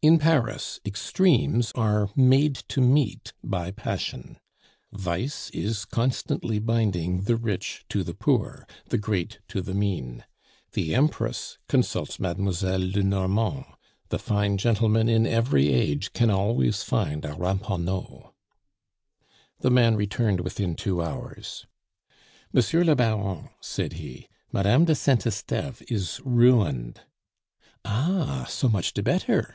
In 0.00 0.18
Paris 0.18 0.80
extremes 0.86 1.70
are 1.72 2.08
made 2.16 2.54
to 2.68 2.80
meet 2.80 3.34
by 3.44 3.70
passion. 3.70 4.38
Vice 4.90 5.50
is 5.50 5.84
constantly 5.84 6.58
binding 6.58 7.24
the 7.24 7.36
rich 7.36 7.84
to 7.90 8.02
the 8.02 8.14
poor, 8.14 8.66
the 8.86 8.96
great 8.96 9.40
to 9.48 9.60
the 9.60 9.74
mean. 9.74 10.24
The 10.72 10.94
Empress 10.94 11.58
consults 11.68 12.18
Mademoiselle 12.18 12.80
Lenormand; 12.80 13.66
the 14.08 14.18
fine 14.18 14.56
gentleman 14.56 15.10
in 15.10 15.26
every 15.26 15.70
age 15.70 16.14
can 16.14 16.30
always 16.30 16.82
find 16.82 17.26
a 17.26 17.34
Ramponneau. 17.34 18.32
The 19.58 19.70
man 19.70 19.96
returned 19.96 20.40
within 20.40 20.74
two 20.74 21.02
hours. 21.02 21.66
"Monsieur 22.54 22.82
le 22.84 22.96
Baron," 22.96 23.50
said 23.60 23.92
he, 23.92 24.28
"Madame 24.50 24.86
de 24.86 24.94
Saint 24.94 25.26
Esteve 25.26 25.82
is 25.90 26.18
ruined." 26.24 27.02
"Ah! 27.84 28.46
so 28.48 28.66
much 28.66 28.94
de 28.94 29.02
better!" 29.02 29.48